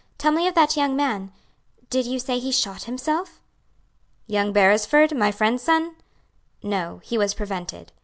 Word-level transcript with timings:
Tell 0.17 0.31
me 0.31 0.47
of 0.47 0.55
that 0.55 0.75
young 0.75 0.95
man. 0.95 1.31
Did 1.91 2.07
you 2.07 2.17
say 2.17 2.39
he 2.39 2.51
shot 2.51 2.85
himself?" 2.85 3.39
"Young 4.25 4.51
Beresford, 4.51 5.15
my 5.15 5.31
friend's 5.31 5.61
son? 5.61 5.95
No, 6.63 7.01
he 7.03 7.19
was 7.19 7.35
prevented." 7.35 7.91